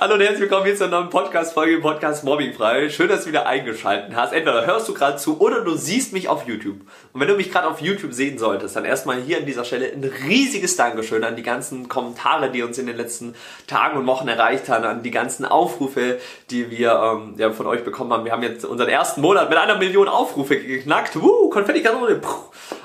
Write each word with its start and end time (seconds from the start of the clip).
Hallo 0.00 0.14
und 0.14 0.20
herzlich 0.20 0.42
willkommen 0.42 0.64
hier 0.64 0.76
zur 0.76 0.86
neuen 0.86 1.10
Podcast-Folge 1.10 1.74
im 1.74 1.82
Podcast 1.82 2.22
Mobbing 2.22 2.54
frei. 2.54 2.88
Schön, 2.88 3.08
dass 3.08 3.24
du 3.24 3.30
wieder 3.30 3.46
eingeschaltet 3.46 4.14
hast. 4.14 4.32
Entweder 4.32 4.64
hörst 4.64 4.88
du 4.88 4.94
gerade 4.94 5.16
zu 5.16 5.40
oder 5.40 5.62
du 5.62 5.74
siehst 5.74 6.12
mich 6.12 6.28
auf 6.28 6.46
YouTube. 6.46 6.82
Und 7.12 7.20
wenn 7.20 7.26
du 7.26 7.34
mich 7.34 7.50
gerade 7.50 7.66
auf 7.66 7.80
YouTube 7.80 8.12
sehen 8.12 8.38
solltest, 8.38 8.76
dann 8.76 8.84
erstmal 8.84 9.20
hier 9.20 9.38
an 9.38 9.46
dieser 9.46 9.64
Stelle 9.64 9.90
ein 9.92 10.04
riesiges 10.04 10.76
Dankeschön 10.76 11.24
an 11.24 11.34
die 11.34 11.42
ganzen 11.42 11.88
Kommentare, 11.88 12.52
die 12.52 12.62
uns 12.62 12.78
in 12.78 12.86
den 12.86 12.96
letzten 12.96 13.34
Tagen 13.66 13.98
und 13.98 14.06
Wochen 14.06 14.28
erreicht 14.28 14.68
haben, 14.68 14.84
an 14.84 15.02
die 15.02 15.10
ganzen 15.10 15.44
Aufrufe, 15.44 16.20
die 16.50 16.70
wir 16.70 16.92
ähm, 16.92 17.34
ja, 17.36 17.50
von 17.50 17.66
euch 17.66 17.82
bekommen 17.82 18.12
haben. 18.12 18.24
Wir 18.24 18.30
haben 18.30 18.44
jetzt 18.44 18.64
unseren 18.64 18.88
ersten 18.88 19.20
Monat 19.20 19.50
mit 19.50 19.58
einer 19.58 19.78
Million 19.78 20.06
Aufrufe 20.06 20.60
geknackt. 20.60 21.20
Wuh, 21.20 21.50
Konfetti-Kanone. 21.50 22.20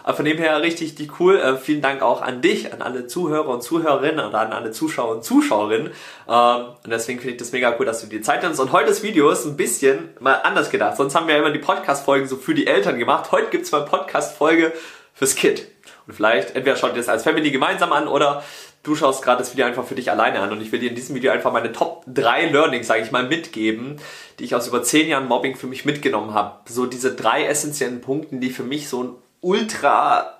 Von 0.05 0.25
dem 0.25 0.37
her 0.37 0.61
richtig 0.61 0.95
die 0.95 1.09
cool. 1.19 1.37
Äh, 1.37 1.57
vielen 1.57 1.81
Dank 1.81 2.01
auch 2.01 2.21
an 2.21 2.41
dich, 2.41 2.73
an 2.73 2.81
alle 2.81 3.07
Zuhörer 3.07 3.49
und 3.49 3.61
Zuhörerinnen 3.61 4.25
oder 4.25 4.39
an 4.41 4.51
alle 4.51 4.71
Zuschauer 4.71 5.15
und 5.15 5.23
Zuschauerinnen. 5.23 5.91
Ähm, 6.27 6.65
und 6.83 6.89
deswegen 7.03 7.19
finde 7.19 7.33
ich 7.33 7.39
das 7.39 7.51
mega 7.51 7.75
cool, 7.77 7.85
dass 7.85 8.01
du 8.01 8.07
dir 8.07 8.21
Zeit 8.21 8.43
nimmst. 8.43 8.59
Und 8.59 8.71
heute 8.71 8.87
das 8.87 9.03
Video 9.03 9.29
ist 9.29 9.45
ein 9.45 9.57
bisschen 9.57 10.09
mal 10.19 10.35
anders 10.35 10.69
gedacht. 10.69 10.97
Sonst 10.97 11.15
haben 11.15 11.27
wir 11.27 11.35
ja 11.35 11.41
immer 11.41 11.51
die 11.51 11.59
Podcast-Folgen 11.59 12.27
so 12.27 12.37
für 12.37 12.53
die 12.53 12.65
Eltern 12.65 12.97
gemacht. 12.97 13.31
Heute 13.31 13.49
gibt's 13.49 13.71
mal 13.71 13.81
Podcast-Folge 13.81 14.71
fürs 15.13 15.35
Kind. 15.35 15.67
Und 16.07 16.13
vielleicht, 16.13 16.55
entweder 16.55 16.75
schaut 16.75 16.91
ihr 16.91 16.97
das 16.97 17.09
als 17.09 17.23
Family 17.23 17.51
gemeinsam 17.51 17.91
an 17.93 18.07
oder 18.07 18.43
du 18.83 18.95
schaust 18.95 19.21
gerade 19.21 19.39
das 19.39 19.53
Video 19.53 19.65
einfach 19.65 19.85
für 19.85 19.95
dich 19.95 20.11
alleine 20.11 20.39
an. 20.39 20.51
Und 20.51 20.61
ich 20.61 20.71
will 20.71 20.79
dir 20.79 20.89
in 20.89 20.95
diesem 20.95 21.15
Video 21.15 21.31
einfach 21.31 21.51
meine 21.51 21.71
Top 21.73 22.03
3 22.07 22.47
Learnings, 22.47 22.87
sage 22.87 23.03
ich 23.03 23.11
mal, 23.11 23.27
mitgeben, 23.27 23.97
die 24.39 24.45
ich 24.45 24.55
aus 24.55 24.67
über 24.67 24.81
10 24.81 25.09
Jahren 25.09 25.27
Mobbing 25.27 25.55
für 25.55 25.67
mich 25.67 25.83
mitgenommen 25.83 26.33
habe. 26.33 26.59
So 26.69 26.85
diese 26.85 27.13
drei 27.13 27.45
essentiellen 27.45 28.01
Punkten, 28.01 28.39
die 28.39 28.49
für 28.49 28.63
mich 28.63 28.87
so 28.87 29.03
ein 29.03 29.15
ultra 29.41 30.39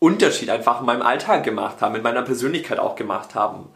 Unterschied 0.00 0.50
einfach 0.50 0.80
in 0.80 0.86
meinem 0.86 1.02
Alltag 1.02 1.44
gemacht 1.44 1.80
haben, 1.80 1.94
in 1.94 2.02
meiner 2.02 2.22
Persönlichkeit 2.22 2.78
auch 2.78 2.96
gemacht 2.96 3.34
haben. 3.34 3.68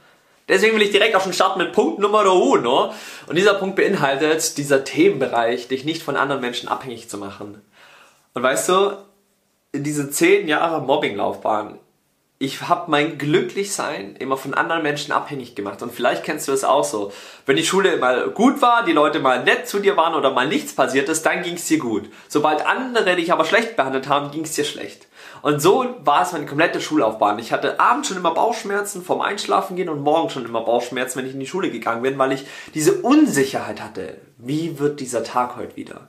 Deswegen 0.49 0.75
will 0.75 0.83
ich 0.83 0.91
direkt 0.91 1.17
auch 1.17 1.23
schon 1.23 1.33
starten 1.33 1.59
mit 1.59 1.73
Punkt 1.73 1.99
Nummer 1.99 2.31
uno. 2.31 2.93
Und 3.27 3.37
dieser 3.37 3.55
Punkt 3.55 3.77
beinhaltet 3.77 4.59
dieser 4.59 4.85
Themenbereich, 4.85 5.69
dich 5.69 5.85
nicht 5.85 6.03
von 6.03 6.17
anderen 6.17 6.41
Menschen 6.41 6.69
abhängig 6.69 7.09
zu 7.09 7.17
machen. 7.17 7.63
Und 8.35 8.43
weißt 8.43 8.69
du, 8.69 8.99
in 9.73 9.85
diese 9.85 10.11
zehn 10.11 10.47
Jahre 10.47 10.83
Mobbinglaufbahn, 10.83 11.79
ich 12.39 12.63
habe 12.63 12.91
mein 12.91 13.17
Glücklichsein 13.17 14.17
immer 14.17 14.37
von 14.37 14.55
anderen 14.55 14.83
Menschen 14.83 15.13
abhängig 15.13 15.55
gemacht. 15.55 15.83
Und 15.83 15.93
vielleicht 15.93 16.25
kennst 16.25 16.49
du 16.49 16.53
es 16.53 16.65
auch 16.65 16.85
so. 16.85 17.13
Wenn 17.47 17.57
die 17.57 17.65
Schule 17.65 17.97
mal 17.97 18.31
gut 18.31 18.61
war, 18.61 18.85
die 18.85 18.93
Leute 18.93 19.21
mal 19.21 19.45
nett 19.45 19.69
zu 19.69 19.79
dir 19.79 19.97
waren 19.97 20.15
oder 20.15 20.33
mal 20.33 20.49
nichts 20.49 20.75
passiert 20.75 21.09
ist, 21.09 21.25
dann 21.25 21.43
ging 21.43 21.55
es 21.55 21.67
dir 21.67 21.79
gut. 21.79 22.11
Sobald 22.29 22.67
andere 22.67 23.17
dich 23.17 23.33
aber 23.33 23.45
schlecht 23.45 23.77
behandelt 23.77 24.09
haben, 24.09 24.33
ging 24.33 24.45
es 24.45 24.53
dir 24.53 24.65
schlecht. 24.65 25.07
Und 25.43 25.61
so 25.61 25.87
war 26.03 26.23
es 26.23 26.33
meine 26.33 26.47
komplette 26.47 26.81
Schullaufbahn. 26.81 27.39
Ich 27.39 27.53
hatte 27.53 27.79
abends 27.79 28.09
schon 28.09 28.17
immer 28.17 28.35
Bauchschmerzen 28.35 29.05
vorm 29.05 29.21
Einschlafen 29.21 29.77
gehen 29.77 29.89
und 29.89 30.01
morgens 30.01 30.33
schon 30.33 30.45
immer 30.45 30.63
Bauchschmerzen, 30.63 31.19
wenn 31.19 31.27
ich 31.27 31.35
in 31.35 31.41
die 31.41 31.47
Schule 31.47 31.71
gegangen 31.71 32.03
bin, 32.03 32.19
weil 32.19 32.33
ich 32.33 32.47
diese 32.75 32.95
Unsicherheit 33.03 33.81
hatte. 33.81 34.17
Wie 34.39 34.79
wird 34.79 35.01
dieser 35.01 35.23
Tag 35.23 35.57
heute 35.57 35.77
wieder? 35.77 36.09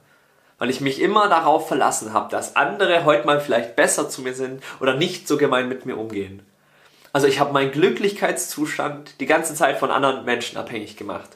Weil 0.57 0.69
ich 0.69 0.81
mich 0.81 1.01
immer 1.01 1.27
darauf 1.27 1.67
verlassen 1.67 2.13
habe, 2.13 2.29
dass 2.31 2.55
andere 2.55 3.05
heute 3.05 3.25
mal 3.25 3.41
vielleicht 3.41 3.75
besser 3.75 4.09
zu 4.09 4.21
mir 4.21 4.33
sind 4.33 4.63
oder 4.79 4.95
nicht 4.95 5.27
so 5.27 5.37
gemein 5.37 5.67
mit 5.67 5.85
mir 5.85 5.97
umgehen. 5.97 6.45
Also 7.11 7.27
ich 7.27 7.39
habe 7.39 7.53
meinen 7.53 7.71
Glücklichkeitszustand 7.71 9.19
die 9.19 9.25
ganze 9.25 9.53
Zeit 9.53 9.77
von 9.77 9.91
anderen 9.91 10.25
Menschen 10.25 10.57
abhängig 10.57 10.97
gemacht. 10.97 11.29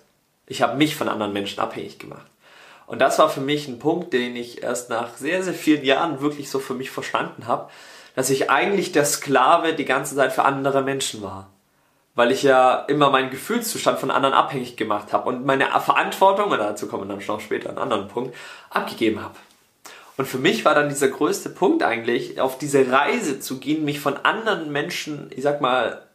Ich 0.46 0.62
habe 0.62 0.78
mich 0.78 0.96
von 0.96 1.08
anderen 1.08 1.32
Menschen 1.32 1.60
abhängig 1.60 2.00
gemacht. 2.00 2.26
Und 2.88 3.00
das 3.00 3.20
war 3.20 3.30
für 3.30 3.42
mich 3.42 3.68
ein 3.68 3.80
Punkt, 3.80 4.14
den 4.14 4.36
ich 4.36 4.64
erst 4.64 4.90
nach 4.90 5.16
sehr, 5.16 5.44
sehr 5.44 5.54
vielen 5.54 5.86
Jahren 5.86 6.22
wirklich 6.22 6.50
so 6.50 6.60
für 6.60 6.74
mich 6.74 6.90
verstanden 6.90 7.46
habe, 7.46 7.70
dass 8.16 8.30
ich 8.30 8.50
eigentlich 8.50 8.92
der 8.92 9.06
Sklave 9.06 9.74
die 9.74 9.86
ganze 9.86 10.16
Zeit 10.16 10.34
für 10.34 10.44
andere 10.44 10.82
Menschen 10.82 11.22
war. 11.22 11.50
Weil 12.20 12.34
ich 12.34 12.44
ja 12.44 12.76
immer 12.90 13.12
meinen 13.12 13.30
Gefühlszustand 13.30 13.98
von 13.98 14.12
anderen 14.12 14.36
abhängig 14.36 14.76
gemacht 14.76 15.14
habe 15.14 15.30
und 15.30 15.46
meine 15.46 15.68
Verantwortung, 15.80 16.52
und 16.52 16.58
dazu 16.58 16.90
kommen 16.90 17.08
wir 17.08 17.16
dann 17.16 17.26
noch 17.26 17.40
später 17.40 17.70
einen 17.70 17.78
anderen 17.78 18.10
Punkt, 18.10 18.36
abgegeben 18.70 19.24
habe. 19.24 19.36
Und 20.18 20.26
für 20.26 20.38
mich 20.38 20.66
war 20.66 20.76
dann 20.76 20.90
dieser 20.90 21.08
größte 21.08 21.50
Punkt 21.50 21.82
eigentlich, 21.82 22.42
auf 22.42 22.58
diese 22.58 22.92
Reise 22.92 23.40
zu 23.40 23.58
gehen, 23.58 23.86
mich 23.86 24.02
von 24.02 24.18
anderen 24.18 24.70
Menschen, 24.70 25.32
ich 25.34 25.44
sag 25.44 25.62
mal, 25.62 26.09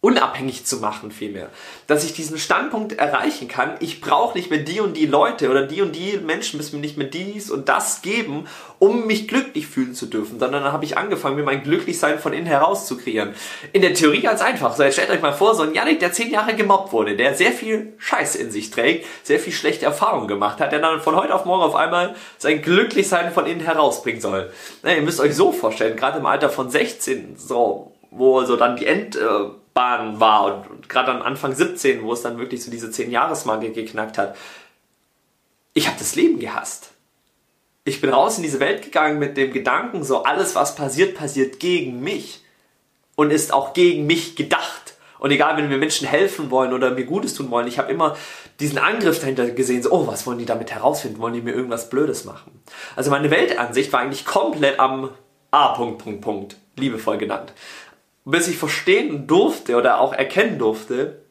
unabhängig 0.00 0.64
zu 0.64 0.76
machen 0.76 1.10
vielmehr. 1.10 1.50
Dass 1.88 2.04
ich 2.04 2.12
diesen 2.12 2.38
Standpunkt 2.38 2.92
erreichen 2.92 3.48
kann, 3.48 3.72
ich 3.80 4.00
brauche 4.00 4.38
nicht 4.38 4.48
mehr 4.48 4.60
die 4.60 4.78
und 4.78 4.96
die 4.96 5.06
Leute 5.06 5.50
oder 5.50 5.66
die 5.66 5.82
und 5.82 5.96
die 5.96 6.18
Menschen 6.18 6.56
müssen 6.56 6.76
mir 6.76 6.82
nicht 6.82 6.96
mehr 6.96 7.08
dies 7.08 7.50
und 7.50 7.68
das 7.68 8.00
geben, 8.00 8.46
um 8.78 9.08
mich 9.08 9.26
glücklich 9.26 9.66
fühlen 9.66 9.94
zu 9.94 10.06
dürfen, 10.06 10.38
sondern 10.38 10.62
dann 10.62 10.72
habe 10.72 10.84
ich 10.84 10.96
angefangen, 10.96 11.34
mir 11.34 11.42
mein 11.42 11.64
Glücklichsein 11.64 12.20
von 12.20 12.32
innen 12.32 12.46
heraus 12.46 12.86
zu 12.86 12.96
kreieren. 12.96 13.34
In 13.72 13.82
der 13.82 13.92
Theorie 13.92 14.20
ganz 14.20 14.40
einfach. 14.40 14.76
So, 14.76 14.84
jetzt 14.84 14.94
stellt 14.94 15.10
euch 15.10 15.20
mal 15.20 15.32
vor, 15.32 15.56
so 15.56 15.64
ein 15.64 15.74
Janik, 15.74 15.98
der 15.98 16.12
zehn 16.12 16.30
Jahre 16.30 16.54
gemobbt 16.54 16.92
wurde, 16.92 17.16
der 17.16 17.34
sehr 17.34 17.50
viel 17.50 17.94
Scheiß 17.98 18.36
in 18.36 18.52
sich 18.52 18.70
trägt, 18.70 19.04
sehr 19.24 19.40
viel 19.40 19.52
schlechte 19.52 19.84
Erfahrungen 19.84 20.28
gemacht 20.28 20.60
hat, 20.60 20.70
der 20.70 20.78
dann 20.78 21.00
von 21.00 21.16
heute 21.16 21.34
auf 21.34 21.44
morgen 21.44 21.64
auf 21.64 21.74
einmal 21.74 22.14
sein 22.36 22.62
Glücklichsein 22.62 23.32
von 23.32 23.46
innen 23.46 23.62
herausbringen 23.62 24.20
soll. 24.20 24.52
Na, 24.84 24.94
ihr 24.94 25.02
müsst 25.02 25.18
euch 25.18 25.34
so 25.34 25.50
vorstellen, 25.50 25.96
gerade 25.96 26.20
im 26.20 26.26
Alter 26.26 26.50
von 26.50 26.70
16, 26.70 27.34
so, 27.36 27.94
wo 28.12 28.44
so 28.44 28.54
dann 28.54 28.76
die 28.76 28.86
End... 28.86 29.16
Äh, 29.16 29.48
Bahn 29.78 30.18
war 30.18 30.46
und, 30.46 30.70
und 30.70 30.88
gerade 30.88 31.12
am 31.12 31.22
Anfang 31.22 31.54
17, 31.54 32.02
wo 32.02 32.12
es 32.12 32.22
dann 32.22 32.36
wirklich 32.36 32.64
so 32.64 32.68
diese 32.68 32.88
10-Jahres-Marke 32.88 33.70
geknackt 33.70 34.18
hat. 34.18 34.36
Ich 35.72 35.86
habe 35.86 35.96
das 36.00 36.16
Leben 36.16 36.40
gehasst. 36.40 36.90
Ich 37.84 38.00
bin 38.00 38.10
raus 38.10 38.38
in 38.38 38.42
diese 38.42 38.58
Welt 38.58 38.82
gegangen 38.82 39.20
mit 39.20 39.36
dem 39.36 39.52
Gedanken, 39.52 40.02
so 40.02 40.24
alles, 40.24 40.56
was 40.56 40.74
passiert, 40.74 41.14
passiert 41.14 41.60
gegen 41.60 42.00
mich 42.00 42.42
und 43.14 43.30
ist 43.30 43.52
auch 43.52 43.72
gegen 43.72 44.04
mich 44.06 44.34
gedacht. 44.34 44.96
Und 45.20 45.30
egal, 45.30 45.56
wenn 45.56 45.70
wir 45.70 45.78
Menschen 45.78 46.08
helfen 46.08 46.50
wollen 46.50 46.72
oder 46.72 46.90
mir 46.90 47.04
Gutes 47.04 47.34
tun 47.34 47.48
wollen, 47.52 47.68
ich 47.68 47.78
habe 47.78 47.92
immer 47.92 48.16
diesen 48.58 48.78
Angriff 48.78 49.20
dahinter 49.20 49.48
gesehen, 49.48 49.84
so, 49.84 49.92
oh, 49.92 50.08
was 50.08 50.26
wollen 50.26 50.38
die 50.38 50.44
damit 50.44 50.72
herausfinden? 50.72 51.20
Wollen 51.20 51.34
die 51.34 51.40
mir 51.40 51.54
irgendwas 51.54 51.88
Blödes 51.88 52.24
machen? 52.24 52.62
Also 52.96 53.12
meine 53.12 53.30
Weltansicht 53.30 53.92
war 53.92 54.00
eigentlich 54.00 54.24
komplett 54.24 54.80
am 54.80 55.10
A. 55.52 55.68
Punkt, 55.68 56.02
Punkt, 56.02 56.20
Punkt, 56.20 56.56
liebevoll 56.74 57.18
genannt 57.18 57.52
bis 58.30 58.46
ich 58.48 58.58
verstehen 58.58 59.26
durfte 59.26 59.76
oder 59.76 60.00
auch 60.00 60.12
erkennen 60.12 60.58
durfte, 60.58 61.22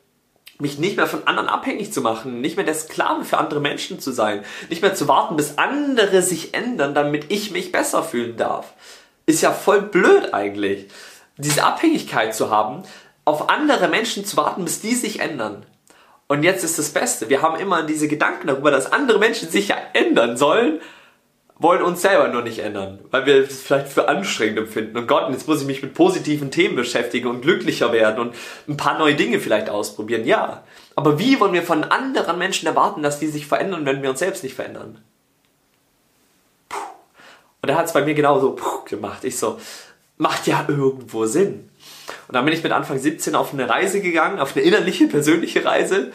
mich 0.59 0.80
nicht 0.80 0.97
mehr 0.97 1.06
von 1.06 1.28
anderen 1.28 1.47
abhängig 1.47 1.94
zu 1.94 2.02
machen, 2.02 2.41
nicht 2.41 2.58
mehr 2.58 2.66
der 2.66 2.74
Sklave 2.74 3.24
für 3.24 3.38
andere 3.38 3.59
Menschen 3.59 4.00
zu 4.00 4.12
sein, 4.12 4.44
nicht 4.69 4.81
mehr 4.81 4.96
zu 4.96 5.08
warten, 5.08 5.35
bis 5.35 5.59
andere 5.59 6.24
sich 6.24 6.56
ändern, 6.56 6.96
damit 6.96 7.25
ich 7.30 7.52
mich 7.52 7.72
besser 7.72 8.02
fühlen 8.02 8.35
darf. 8.35 8.74
Ist 9.28 9.44
ja 9.44 9.52
voll 9.52 9.81
blöd 9.84 10.34
eigentlich, 10.34 10.88
diese 11.38 11.63
Abhängigkeit 11.63 12.34
zu 12.34 12.50
haben, 12.50 12.81
auf 13.25 13.50
andere 13.50 13.88
Menschen 13.90 14.25
zu 14.25 14.35
warten, 14.35 14.64
bis 14.64 14.81
die 14.81 14.96
sich 14.96 15.19
ändern. 15.19 15.66
Und 16.28 16.41
jetzt 16.41 16.64
ist 16.64 16.79
das 16.79 16.90
Beste, 16.90 17.29
wir 17.29 17.44
haben 17.44 17.59
immer 17.59 17.84
diese 17.84 18.08
Gedanken 18.08 18.47
darüber, 18.47 18.72
dass 18.72 18.91
andere 18.91 19.19
Menschen 19.19 19.50
sich 19.50 19.68
ja 19.68 19.78
ändern 19.94 20.35
sollen, 20.35 20.81
wollen 21.59 21.81
uns 21.81 22.01
selber 22.01 22.28
nur 22.28 22.44
nicht 22.44 22.59
ändern, 22.59 23.00
weil 23.09 23.25
wir 23.25 23.35
es 23.44 23.62
vielleicht 23.62 23.88
für 23.88 24.07
anstrengend 24.07 24.59
empfinden. 24.59 24.97
Und 24.97 25.07
Gott, 25.07 25.29
jetzt 25.31 25.47
muss 25.47 25.62
ich 25.62 25.68
mich 25.68 25.81
mit 25.81 25.94
positiven 25.94 26.51
Themen 26.51 26.75
beschäftigen 26.75 27.28
und 27.28 27.41
glücklicher 27.41 27.91
werden 27.91 28.19
und 28.19 28.35
ein 28.68 28.78
paar 28.78 28.97
neue 29.00 29.16
Dinge 29.16 29.40
vielleicht 29.40 29.69
ausprobieren. 29.69 30.25
Ja, 30.25 30.63
aber 30.96 31.19
wie 31.19 31.40
wollen 31.40 31.53
wir 31.53 31.63
von 31.63 31.84
anderen 31.84 32.38
Menschen 32.38 32.67
erwarten, 32.67 33.01
dass 33.01 33.19
die 33.19 33.28
sich 33.28 33.47
verändern, 33.47 33.85
wenn 33.85 34.01
wir 34.01 34.09
uns 34.09 34.19
selbst 34.19 34.44
nicht 34.44 34.56
verändern? 34.56 35.03
Puh. 36.69 36.78
Und 37.62 37.69
er 37.69 37.78
hat 37.78 37.88
es 37.88 37.94
bei 37.94 38.03
mir 38.03 38.13
genauso 38.13 38.51
puh, 38.51 38.84
gemacht. 38.85 39.23
Ich 39.23 39.38
so, 39.38 39.59
macht 40.17 40.47
ja 40.47 40.66
irgendwo 40.67 41.25
Sinn. 41.25 41.69
Und 42.28 42.35
dann 42.35 42.46
bin 42.46 42.53
ich 42.53 42.63
mit 42.63 42.72
Anfang 42.72 43.00
17 43.00 43.35
auf 43.35 43.53
eine 43.53 43.69
Reise 43.69 44.01
gegangen, 44.01 44.40
auf 44.40 44.56
eine 44.56 44.63
innerliche, 44.63 45.07
persönliche 45.07 45.66
Reise 45.66 46.12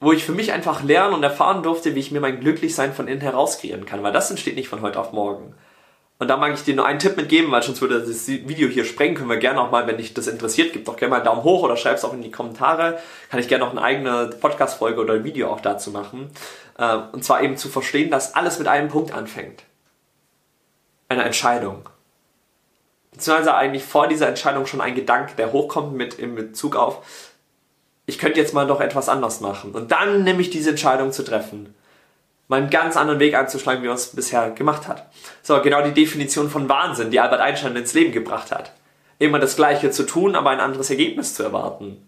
wo 0.00 0.12
ich 0.12 0.24
für 0.24 0.32
mich 0.32 0.52
einfach 0.52 0.82
lernen 0.82 1.14
und 1.14 1.22
erfahren 1.22 1.62
durfte, 1.62 1.94
wie 1.94 2.00
ich 2.00 2.12
mir 2.12 2.20
mein 2.20 2.40
Glücklichsein 2.40 2.92
von 2.92 3.08
innen 3.08 3.20
heraus 3.20 3.58
kreieren 3.58 3.86
kann, 3.86 4.02
weil 4.02 4.12
das 4.12 4.30
entsteht 4.30 4.56
nicht 4.56 4.68
von 4.68 4.82
heute 4.82 5.00
auf 5.00 5.12
morgen. 5.12 5.54
Und 6.20 6.26
da 6.26 6.36
mag 6.36 6.52
ich 6.52 6.64
dir 6.64 6.74
nur 6.74 6.86
einen 6.86 6.98
Tipp 6.98 7.16
mitgeben, 7.16 7.52
weil 7.52 7.62
sonst 7.62 7.80
würde 7.80 8.00
das 8.00 8.26
Video 8.26 8.68
hier 8.68 8.84
sprengen. 8.84 9.14
Können 9.14 9.28
wir 9.28 9.36
gerne 9.36 9.60
auch 9.60 9.70
mal, 9.70 9.86
wenn 9.86 9.98
dich 9.98 10.14
das 10.14 10.26
interessiert, 10.26 10.72
gib 10.72 10.84
doch 10.84 10.96
gerne 10.96 11.10
mal 11.10 11.16
einen 11.16 11.26
Daumen 11.26 11.44
hoch 11.44 11.62
oder 11.62 11.76
schreib 11.76 11.96
es 11.96 12.04
auch 12.04 12.12
in 12.12 12.22
die 12.22 12.32
Kommentare. 12.32 12.98
Kann 13.30 13.38
ich 13.38 13.46
gerne 13.46 13.64
noch 13.64 13.70
eine 13.70 13.82
eigene 13.82 14.30
Podcast-Folge 14.40 15.00
oder 15.00 15.14
ein 15.14 15.24
Video 15.24 15.48
auch 15.48 15.60
dazu 15.60 15.92
machen. 15.92 16.30
Äh, 16.76 16.96
und 17.12 17.24
zwar 17.24 17.42
eben 17.42 17.56
zu 17.56 17.68
verstehen, 17.68 18.10
dass 18.10 18.34
alles 18.34 18.58
mit 18.58 18.66
einem 18.66 18.88
Punkt 18.88 19.12
anfängt. 19.12 19.62
Eine 21.08 21.22
Entscheidung. 21.22 21.88
Beziehungsweise 23.12 23.54
eigentlich 23.54 23.84
vor 23.84 24.08
dieser 24.08 24.28
Entscheidung 24.28 24.66
schon 24.66 24.80
ein 24.80 24.96
Gedanke, 24.96 25.34
der 25.36 25.52
hochkommt 25.52 25.92
mit 25.92 26.14
in 26.14 26.34
Bezug 26.34 26.74
auf, 26.74 27.27
ich 28.08 28.18
könnte 28.18 28.40
jetzt 28.40 28.54
mal 28.54 28.66
doch 28.66 28.80
etwas 28.80 29.10
anders 29.10 29.42
machen. 29.42 29.72
Und 29.72 29.92
dann 29.92 30.24
nehme 30.24 30.40
ich 30.40 30.48
diese 30.48 30.70
Entscheidung 30.70 31.12
zu 31.12 31.22
treffen. 31.22 31.74
Mal 32.48 32.56
einen 32.56 32.70
ganz 32.70 32.96
anderen 32.96 33.20
Weg 33.20 33.34
einzuschlagen, 33.34 33.82
wie 33.82 33.86
man 33.86 33.96
es 33.96 34.16
bisher 34.16 34.48
gemacht 34.50 34.88
hat. 34.88 35.10
So, 35.42 35.60
genau 35.60 35.82
die 35.82 35.92
Definition 35.92 36.48
von 36.48 36.70
Wahnsinn, 36.70 37.10
die 37.10 37.20
Albert 37.20 37.42
Einstein 37.42 37.76
ins 37.76 37.92
Leben 37.92 38.10
gebracht 38.10 38.50
hat. 38.50 38.72
Immer 39.18 39.38
das 39.38 39.56
Gleiche 39.56 39.90
zu 39.90 40.04
tun, 40.04 40.36
aber 40.36 40.48
ein 40.48 40.58
anderes 40.58 40.88
Ergebnis 40.88 41.34
zu 41.34 41.42
erwarten. 41.42 42.02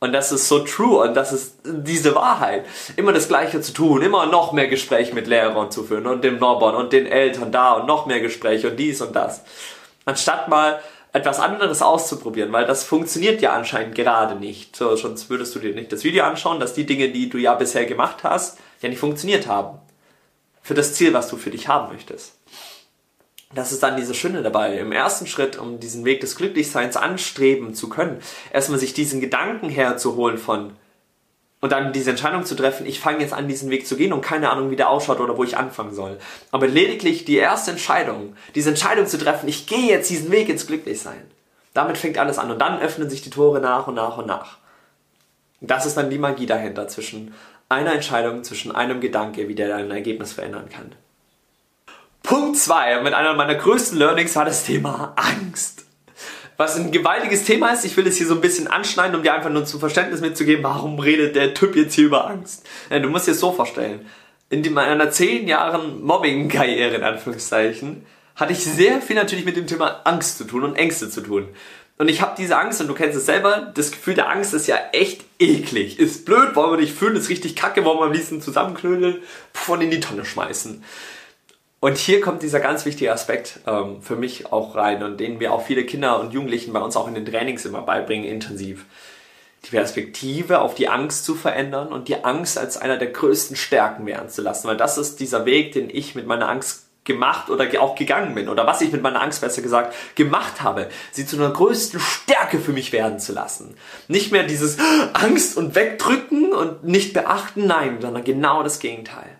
Und 0.00 0.12
das 0.12 0.32
ist 0.32 0.48
so 0.48 0.58
true 0.64 1.08
und 1.08 1.14
das 1.14 1.32
ist 1.32 1.60
diese 1.64 2.16
Wahrheit. 2.16 2.66
Immer 2.96 3.12
das 3.12 3.28
Gleiche 3.28 3.60
zu 3.60 3.72
tun, 3.72 4.02
immer 4.02 4.26
noch 4.26 4.50
mehr 4.50 4.66
Gespräche 4.66 5.14
mit 5.14 5.28
Lehrern 5.28 5.70
zu 5.70 5.84
führen 5.84 6.08
und 6.08 6.24
dem 6.24 6.40
Norbert 6.40 6.74
und 6.74 6.92
den 6.92 7.06
Eltern 7.06 7.52
da 7.52 7.74
und 7.74 7.86
noch 7.86 8.06
mehr 8.06 8.18
Gespräche 8.18 8.70
und 8.70 8.76
dies 8.78 9.00
und 9.00 9.14
das. 9.14 9.44
Anstatt 10.04 10.48
mal 10.48 10.80
etwas 11.14 11.38
anderes 11.38 11.80
auszuprobieren, 11.80 12.52
weil 12.52 12.66
das 12.66 12.82
funktioniert 12.82 13.40
ja 13.40 13.52
anscheinend 13.52 13.94
gerade 13.94 14.34
nicht. 14.34 14.74
So, 14.74 14.96
sonst 14.96 15.30
würdest 15.30 15.54
du 15.54 15.60
dir 15.60 15.72
nicht 15.72 15.92
das 15.92 16.02
Video 16.02 16.24
anschauen, 16.24 16.58
dass 16.58 16.74
die 16.74 16.86
Dinge, 16.86 17.10
die 17.10 17.30
du 17.30 17.38
ja 17.38 17.54
bisher 17.54 17.86
gemacht 17.86 18.24
hast, 18.24 18.58
ja 18.82 18.88
nicht 18.88 18.98
funktioniert 18.98 19.46
haben. 19.46 19.78
Für 20.60 20.74
das 20.74 20.94
Ziel, 20.94 21.14
was 21.14 21.28
du 21.28 21.36
für 21.36 21.50
dich 21.50 21.68
haben 21.68 21.92
möchtest. 21.92 22.34
Das 23.54 23.70
ist 23.70 23.84
dann 23.84 23.96
diese 23.96 24.12
Schöne 24.12 24.42
dabei. 24.42 24.76
Im 24.76 24.90
ersten 24.90 25.28
Schritt, 25.28 25.56
um 25.56 25.78
diesen 25.78 26.04
Weg 26.04 26.20
des 26.20 26.34
Glücklichseins 26.34 26.96
anstreben 26.96 27.74
zu 27.74 27.88
können, 27.88 28.20
erstmal 28.52 28.80
sich 28.80 28.92
diesen 28.92 29.20
Gedanken 29.20 29.68
herzuholen 29.68 30.36
von, 30.36 30.72
und 31.64 31.72
dann 31.72 31.94
diese 31.94 32.10
Entscheidung 32.10 32.44
zu 32.44 32.56
treffen, 32.56 32.84
ich 32.84 33.00
fange 33.00 33.20
jetzt 33.20 33.32
an, 33.32 33.48
diesen 33.48 33.70
Weg 33.70 33.86
zu 33.86 33.96
gehen 33.96 34.12
und 34.12 34.20
keine 34.20 34.50
Ahnung, 34.50 34.70
wie 34.70 34.76
der 34.76 34.90
ausschaut 34.90 35.18
oder 35.18 35.38
wo 35.38 35.44
ich 35.44 35.56
anfangen 35.56 35.94
soll. 35.94 36.18
Aber 36.50 36.66
lediglich 36.66 37.24
die 37.24 37.38
erste 37.38 37.70
Entscheidung, 37.70 38.36
diese 38.54 38.68
Entscheidung 38.68 39.06
zu 39.06 39.16
treffen, 39.16 39.48
ich 39.48 39.66
gehe 39.66 39.88
jetzt 39.88 40.10
diesen 40.10 40.30
Weg 40.30 40.50
ins 40.50 40.66
Glücklichsein. 40.66 41.22
Damit 41.72 41.96
fängt 41.96 42.18
alles 42.18 42.38
an 42.38 42.50
und 42.50 42.58
dann 42.58 42.82
öffnen 42.82 43.08
sich 43.08 43.22
die 43.22 43.30
Tore 43.30 43.62
nach 43.62 43.86
und 43.86 43.94
nach 43.94 44.18
und 44.18 44.26
nach. 44.26 44.58
Das 45.62 45.86
ist 45.86 45.96
dann 45.96 46.10
die 46.10 46.18
Magie 46.18 46.44
dahinter 46.44 46.86
zwischen 46.86 47.32
einer 47.70 47.94
Entscheidung, 47.94 48.44
zwischen 48.44 48.70
einem 48.70 49.00
Gedanke, 49.00 49.48
wie 49.48 49.54
der 49.54 49.68
dein 49.68 49.90
Ergebnis 49.90 50.34
verändern 50.34 50.68
kann. 50.68 50.92
Punkt 52.22 52.58
2. 52.58 53.00
Mit 53.00 53.14
einer 53.14 53.32
meiner 53.32 53.54
größten 53.54 53.96
Learnings 53.96 54.36
war 54.36 54.44
das 54.44 54.64
Thema 54.64 55.14
Angst 55.16 55.86
was 56.56 56.76
ein 56.76 56.92
gewaltiges 56.92 57.44
Thema 57.44 57.70
ist. 57.70 57.84
Ich 57.84 57.96
will 57.96 58.06
es 58.06 58.16
hier 58.16 58.26
so 58.26 58.34
ein 58.34 58.40
bisschen 58.40 58.66
anschneiden, 58.66 59.16
um 59.16 59.22
dir 59.22 59.34
einfach 59.34 59.50
nur 59.50 59.64
zum 59.64 59.80
Verständnis 59.80 60.20
mitzugeben, 60.20 60.62
warum 60.62 60.98
redet 60.98 61.36
der 61.36 61.54
Typ 61.54 61.76
jetzt 61.76 61.94
hier 61.94 62.06
über 62.06 62.26
Angst. 62.28 62.66
Ja, 62.90 62.98
du 62.98 63.08
musst 63.08 63.26
dir 63.26 63.32
es 63.32 63.40
so 63.40 63.52
vorstellen. 63.52 64.06
In 64.50 64.72
meiner 64.72 65.10
zehn 65.10 65.48
Jahren 65.48 66.02
Mobbing-Karriere, 66.02 66.96
in 66.96 67.02
Anführungszeichen, 67.02 68.06
hatte 68.36 68.52
ich 68.52 68.64
sehr 68.64 69.00
viel 69.00 69.16
natürlich 69.16 69.44
mit 69.44 69.56
dem 69.56 69.66
Thema 69.66 70.02
Angst 70.04 70.38
zu 70.38 70.44
tun 70.44 70.64
und 70.64 70.76
Ängste 70.76 71.08
zu 71.08 71.20
tun. 71.20 71.48
Und 71.96 72.08
ich 72.08 72.20
habe 72.20 72.34
diese 72.36 72.58
Angst, 72.58 72.80
und 72.80 72.88
du 72.88 72.94
kennst 72.94 73.16
es 73.16 73.26
selber, 73.26 73.72
das 73.74 73.92
Gefühl 73.92 74.14
der 74.14 74.28
Angst 74.28 74.52
ist 74.52 74.66
ja 74.66 74.76
echt 74.92 75.24
eklig. 75.38 76.00
Ist 76.00 76.24
blöd, 76.24 76.56
wollen 76.56 76.72
wir 76.72 76.80
nicht 76.80 76.96
fühlen, 76.96 77.14
ist 77.14 77.28
richtig 77.28 77.54
kacke, 77.54 77.84
wollen 77.84 77.98
wir 77.98 78.06
am 78.06 78.12
liebsten 78.12 78.40
zusammenknödeln, 78.40 79.22
und 79.68 79.80
in 79.80 79.90
die 79.90 80.00
Tonne 80.00 80.24
schmeißen. 80.24 80.82
Und 81.84 81.98
hier 81.98 82.22
kommt 82.22 82.42
dieser 82.42 82.60
ganz 82.60 82.86
wichtige 82.86 83.12
Aspekt 83.12 83.60
ähm, 83.66 84.00
für 84.00 84.16
mich 84.16 84.50
auch 84.50 84.74
rein 84.74 85.02
und 85.02 85.20
den 85.20 85.36
mir 85.36 85.52
auch 85.52 85.66
viele 85.66 85.84
Kinder 85.84 86.18
und 86.18 86.32
Jugendlichen 86.32 86.72
bei 86.72 86.80
uns 86.80 86.96
auch 86.96 87.06
in 87.06 87.14
den 87.14 87.26
Trainings 87.26 87.66
immer 87.66 87.82
beibringen, 87.82 88.24
intensiv. 88.24 88.86
Die 89.66 89.68
Perspektive 89.68 90.60
auf 90.60 90.74
die 90.74 90.88
Angst 90.88 91.26
zu 91.26 91.34
verändern 91.34 91.88
und 91.88 92.08
die 92.08 92.24
Angst 92.24 92.56
als 92.56 92.78
einer 92.78 92.96
der 92.96 93.08
größten 93.08 93.54
Stärken 93.54 94.06
werden 94.06 94.30
zu 94.30 94.40
lassen, 94.40 94.66
weil 94.66 94.78
das 94.78 94.96
ist 94.96 95.20
dieser 95.20 95.44
Weg, 95.44 95.72
den 95.72 95.90
ich 95.90 96.14
mit 96.14 96.26
meiner 96.26 96.48
Angst 96.48 96.86
gemacht 97.04 97.50
oder 97.50 97.66
auch 97.82 97.96
gegangen 97.96 98.34
bin 98.34 98.48
oder 98.48 98.66
was 98.66 98.80
ich 98.80 98.90
mit 98.90 99.02
meiner 99.02 99.20
Angst 99.20 99.42
besser 99.42 99.60
gesagt 99.60 99.94
gemacht 100.14 100.62
habe, 100.62 100.88
sie 101.12 101.26
zu 101.26 101.36
einer 101.36 101.50
größten 101.50 102.00
Stärke 102.00 102.60
für 102.60 102.72
mich 102.72 102.92
werden 102.92 103.20
zu 103.20 103.34
lassen. 103.34 103.76
Nicht 104.08 104.32
mehr 104.32 104.44
dieses 104.44 104.78
Angst 105.12 105.58
und 105.58 105.74
wegdrücken 105.74 106.54
und 106.54 106.84
nicht 106.84 107.12
beachten, 107.12 107.66
nein, 107.66 107.98
sondern 108.00 108.24
genau 108.24 108.62
das 108.62 108.78
Gegenteil 108.78 109.38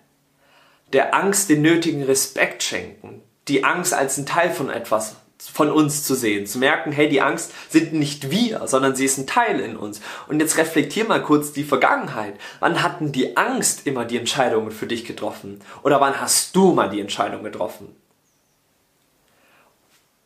der 0.94 1.14
Angst 1.14 1.50
den 1.50 1.60
nötigen 1.60 2.02
Respekt 2.02 2.62
schenken. 2.62 3.20
Die 3.48 3.64
Angst 3.64 3.92
als 3.92 4.16
ein 4.16 4.26
Teil 4.26 4.50
von 4.50 4.70
etwas 4.70 5.16
von 5.52 5.70
uns 5.70 6.04
zu 6.04 6.14
sehen, 6.14 6.46
zu 6.46 6.58
merken, 6.58 6.92
hey, 6.92 7.08
die 7.08 7.20
Angst 7.20 7.52
sind 7.68 7.92
nicht 7.92 8.30
wir, 8.30 8.66
sondern 8.66 8.94
sie 8.94 9.04
ist 9.04 9.18
ein 9.18 9.26
Teil 9.26 9.60
in 9.60 9.76
uns. 9.76 10.00
Und 10.28 10.40
jetzt 10.40 10.56
reflektier 10.56 11.04
mal 11.04 11.22
kurz 11.22 11.52
die 11.52 11.64
Vergangenheit. 11.64 12.34
Wann 12.60 12.82
hatten 12.82 13.12
die 13.12 13.36
Angst 13.36 13.86
immer 13.86 14.04
die 14.04 14.16
Entscheidungen 14.16 14.70
für 14.70 14.86
dich 14.86 15.04
getroffen? 15.04 15.60
Oder 15.82 16.00
wann 16.00 16.20
hast 16.20 16.56
du 16.56 16.72
mal 16.72 16.88
die 16.88 17.00
Entscheidung 17.00 17.42
getroffen? 17.42 17.94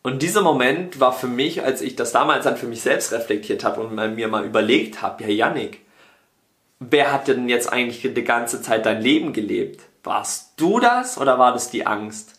Und 0.02 0.22
dieser 0.22 0.42
Moment 0.42 1.00
war 1.00 1.12
für 1.12 1.26
mich, 1.26 1.64
als 1.64 1.80
ich 1.82 1.96
das 1.96 2.12
damals 2.12 2.44
dann 2.44 2.56
für 2.56 2.66
mich 2.66 2.82
selbst 2.82 3.12
reflektiert 3.12 3.64
habe 3.64 3.80
und 3.80 3.94
mir 4.14 4.28
mal 4.28 4.44
überlegt 4.44 5.02
habe, 5.02 5.24
ja, 5.24 5.30
Yannick, 5.30 5.80
wer 6.78 7.12
hat 7.12 7.26
denn 7.26 7.48
jetzt 7.48 7.72
eigentlich 7.72 8.02
die 8.02 8.24
ganze 8.24 8.62
Zeit 8.62 8.86
dein 8.86 9.02
Leben 9.02 9.32
gelebt? 9.32 9.87
Warst 10.04 10.52
du 10.56 10.80
das 10.80 11.18
oder 11.18 11.38
war 11.38 11.52
das 11.52 11.70
die 11.70 11.86
Angst? 11.86 12.34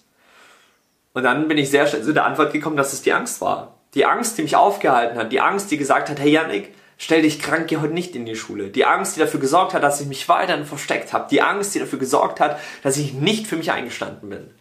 Und 1.14 1.24
dann 1.24 1.48
bin 1.48 1.58
ich 1.58 1.70
sehr 1.70 1.88
schnell 1.88 2.04
zu 2.04 2.14
der 2.14 2.26
Antwort 2.26 2.54
gekommen, 2.54 2.78
dass 2.78 2.94
es 2.94 3.02
die 3.02 3.14
Angst 3.14 3.42
war. 3.42 3.76
Die 3.94 4.06
Angst, 4.06 4.38
die 4.38 4.44
mich 4.44 4.56
aufgehalten 4.56 5.18
hat. 5.18 5.32
Die 5.32 5.42
Angst, 5.42 5.72
die 5.72 5.78
gesagt 5.78 6.10
hat, 6.10 6.20
hey 6.20 6.32
Yannick, 6.32 6.74
stell 6.98 7.24
dich 7.24 7.40
krank, 7.40 7.68
geh 7.68 7.78
heute 7.78 7.94
nicht 7.94 8.16
in 8.16 8.26
die 8.26 8.36
Schule. 8.36 8.70
Die 8.70 8.86
Angst, 8.86 9.16
die 9.16 9.20
dafür 9.20 9.40
gesorgt 9.40 9.74
hat, 9.74 9.84
dass 9.84 10.00
ich 10.00 10.08
mich 10.08 10.30
weiterhin 10.30 10.66
versteckt 10.66 11.12
habe. 11.12 11.28
Die 11.30 11.42
Angst, 11.42 11.74
die 11.74 11.80
dafür 11.80 12.00
gesorgt 12.00 12.40
hat, 12.40 12.60
dass 12.84 12.98
ich 12.98 13.14
nicht 13.14 13.48
für 13.48 13.58
mich 13.58 13.72
eingestanden 13.72 14.30
bin. 14.30 14.52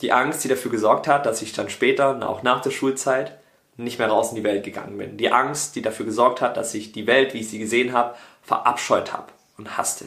Die 0.00 0.12
Angst, 0.12 0.44
die 0.44 0.48
dafür 0.48 0.70
gesorgt 0.70 1.08
hat, 1.08 1.26
dass 1.26 1.42
ich 1.42 1.52
dann 1.52 1.70
später, 1.70 2.28
auch 2.28 2.42
nach 2.42 2.60
der 2.62 2.70
Schulzeit, 2.70 3.38
nicht 3.76 3.98
mehr 3.98 4.08
raus 4.08 4.30
in 4.30 4.36
die 4.36 4.44
Welt 4.44 4.64
gegangen 4.64 4.96
bin. 4.98 5.16
Die 5.16 5.32
Angst, 5.32 5.74
die 5.74 5.82
dafür 5.82 6.06
gesorgt 6.06 6.40
hat, 6.40 6.56
dass 6.56 6.74
ich 6.74 6.92
die 6.92 7.06
Welt, 7.06 7.34
wie 7.34 7.40
ich 7.40 7.48
sie 7.48 7.58
gesehen 7.58 7.92
habe, 7.92 8.14
verabscheut 8.42 9.12
habe 9.12 9.32
und 9.56 9.76
hasste. 9.76 10.06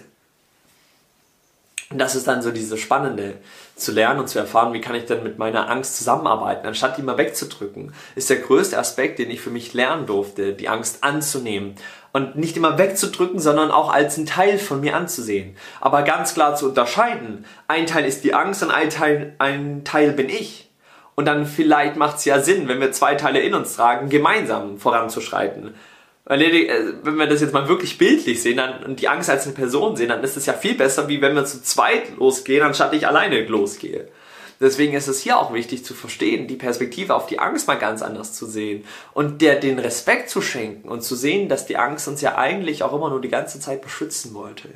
Und 1.89 1.99
das 1.99 2.15
ist 2.15 2.27
dann 2.27 2.41
so 2.41 2.51
diese 2.51 2.77
Spannende, 2.77 3.35
zu 3.77 3.91
lernen 3.91 4.19
und 4.19 4.27
zu 4.27 4.39
erfahren, 4.39 4.73
wie 4.73 4.81
kann 4.81 4.95
ich 4.95 5.05
denn 5.05 5.23
mit 5.23 5.37
meiner 5.37 5.69
Angst 5.69 5.97
zusammenarbeiten, 5.97 6.67
anstatt 6.67 6.97
die 6.97 7.03
mal 7.03 7.17
wegzudrücken, 7.17 7.93
ist 8.15 8.29
der 8.29 8.37
größte 8.37 8.77
Aspekt, 8.77 9.19
den 9.19 9.29
ich 9.29 9.39
für 9.39 9.51
mich 9.51 9.73
lernen 9.73 10.05
durfte, 10.05 10.53
die 10.53 10.67
Angst 10.67 11.03
anzunehmen. 11.03 11.75
Und 12.11 12.35
nicht 12.35 12.57
immer 12.57 12.77
wegzudrücken, 12.77 13.39
sondern 13.39 13.69
auch 13.69 13.93
als 13.93 14.17
ein 14.17 14.25
Teil 14.25 14.57
von 14.57 14.81
mir 14.81 14.95
anzusehen. 14.95 15.55
Aber 15.79 16.01
ganz 16.01 16.33
klar 16.33 16.55
zu 16.55 16.69
unterscheiden. 16.69 17.45
Ein 17.67 17.85
Teil 17.85 18.05
ist 18.05 18.23
die 18.23 18.33
Angst 18.33 18.63
und 18.63 18.71
ein 18.71 18.89
Teil, 18.89 19.35
ein 19.37 19.83
Teil 19.83 20.11
bin 20.13 20.27
ich. 20.27 20.71
Und 21.15 21.25
dann 21.25 21.45
vielleicht 21.45 21.95
macht 21.95 22.17
es 22.17 22.25
ja 22.25 22.41
Sinn, 22.41 22.67
wenn 22.67 22.79
wir 22.79 22.91
zwei 22.91 23.15
Teile 23.15 23.39
in 23.39 23.53
uns 23.53 23.75
tragen, 23.75 24.09
gemeinsam 24.09 24.79
voranzuschreiten. 24.79 25.75
Äh, 26.29 26.93
wenn 27.03 27.15
wir 27.15 27.27
das 27.27 27.41
jetzt 27.41 27.53
mal 27.53 27.69
wirklich 27.69 27.97
bildlich 27.97 28.41
sehen 28.41 28.57
dann, 28.57 28.83
und 28.83 28.99
die 28.99 29.07
Angst 29.07 29.29
als 29.29 29.45
eine 29.45 29.55
Person 29.55 29.95
sehen, 29.95 30.09
dann 30.09 30.23
ist 30.23 30.37
es 30.37 30.45
ja 30.45 30.53
viel 30.53 30.75
besser, 30.75 31.07
wie 31.07 31.21
wenn 31.21 31.35
wir 31.35 31.45
zu 31.45 31.61
zweit 31.61 32.17
losgehen, 32.17 32.63
anstatt 32.63 32.93
ich 32.93 33.07
alleine 33.07 33.45
losgehe. 33.45 34.07
Deswegen 34.59 34.95
ist 34.95 35.07
es 35.07 35.21
hier 35.21 35.37
auch 35.37 35.53
wichtig 35.53 35.85
zu 35.85 35.93
verstehen, 35.93 36.47
die 36.47 36.55
Perspektive 36.55 37.13
auf 37.13 37.27
die 37.27 37.37
Angst 37.37 37.67
mal 37.67 37.75
ganz 37.75 38.01
anders 38.01 38.33
zu 38.33 38.47
sehen 38.47 38.85
und 39.13 39.41
der 39.41 39.59
den 39.59 39.77
Respekt 39.77 40.31
zu 40.31 40.41
schenken 40.41 40.89
und 40.89 41.03
zu 41.03 41.15
sehen, 41.15 41.47
dass 41.47 41.67
die 41.67 41.77
Angst 41.77 42.07
uns 42.07 42.21
ja 42.21 42.35
eigentlich 42.37 42.81
auch 42.81 42.93
immer 42.93 43.09
nur 43.09 43.21
die 43.21 43.29
ganze 43.29 43.59
Zeit 43.59 43.83
beschützen 43.83 44.33
wollte. 44.33 44.69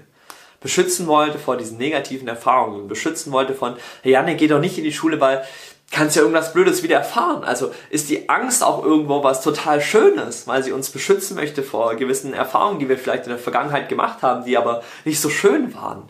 Beschützen 0.60 1.08
wollte 1.08 1.40
vor 1.40 1.58
diesen 1.58 1.80
negativen 1.80 2.28
Erfahrungen, 2.28 2.88
beschützen 2.88 3.32
wollte 3.32 3.56
von, 3.56 3.76
hey 4.04 4.12
Janne, 4.12 4.36
geh 4.36 4.48
doch 4.48 4.60
nicht 4.60 4.78
in 4.78 4.84
die 4.84 4.94
Schule, 4.94 5.20
weil 5.20 5.44
kannst 5.92 6.16
ja 6.16 6.22
irgendwas 6.22 6.54
Blödes 6.54 6.84
wieder 6.84 6.98
erfahren. 6.98 7.44
Also 7.44 7.72
ist 7.90 8.10
die 8.10 8.30
Angst 8.30 8.64
auch 8.64 8.84
irgendwo 8.84 9.24
was 9.24 9.42
total 9.42 9.82
Schönes, 9.82 10.48
weil 10.48 10.64
sie 10.64 10.72
uns 10.72 10.90
beschützen 10.90 11.36
möchte 11.36 11.64
vor 11.64 11.96
gewissen 11.96 12.34
Erfahrungen, 12.34 12.80
die 12.80 12.90
wir 12.90 12.98
vielleicht 12.98 13.24
in 13.24 13.30
der 13.30 13.38
Vergangenheit 13.40 13.90
gemacht 13.90 14.22
haben, 14.22 14.46
die 14.46 14.58
aber 14.58 14.84
nicht 15.06 15.20
so 15.20 15.30
schön 15.30 15.76
waren. 15.76 16.04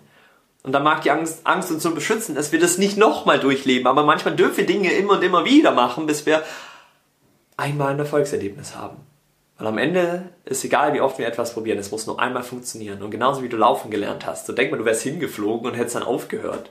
Und 0.63 0.73
dann 0.73 0.83
mag 0.83 1.01
die 1.01 1.11
Angst, 1.11 1.41
Angst 1.45 1.71
uns 1.71 1.81
so 1.81 1.93
beschützen, 1.95 2.35
dass 2.35 2.51
wir 2.51 2.59
das 2.59 2.77
nicht 2.77 2.95
nochmal 2.95 3.39
durchleben. 3.39 3.87
Aber 3.87 4.03
manchmal 4.03 4.35
dürfen 4.35 4.57
wir 4.57 4.65
Dinge 4.67 4.93
immer 4.93 5.13
und 5.13 5.23
immer 5.23 5.45
wieder 5.45 5.71
machen, 5.71 6.05
bis 6.05 6.27
wir 6.27 6.43
einmal 7.57 7.93
ein 7.93 7.99
Erfolgserlebnis 7.99 8.75
haben. 8.75 8.97
Weil 9.57 9.67
am 9.67 9.79
Ende 9.79 10.29
ist 10.45 10.63
egal, 10.63 10.93
wie 10.93 11.01
oft 11.01 11.17
wir 11.17 11.27
etwas 11.27 11.53
probieren, 11.53 11.79
es 11.79 11.91
muss 11.91 12.05
nur 12.05 12.19
einmal 12.19 12.43
funktionieren. 12.43 13.01
Und 13.01 13.09
genauso 13.09 13.41
wie 13.41 13.49
du 13.49 13.57
laufen 13.57 13.89
gelernt 13.89 14.27
hast. 14.27 14.45
So 14.45 14.53
denk 14.53 14.69
mal, 14.71 14.77
du 14.77 14.85
wärst 14.85 15.01
hingeflogen 15.01 15.71
und 15.71 15.77
hättest 15.77 15.95
dann 15.95 16.03
aufgehört. 16.03 16.69